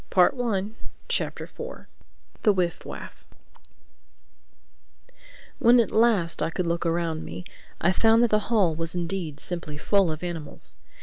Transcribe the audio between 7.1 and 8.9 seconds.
me I found that the hall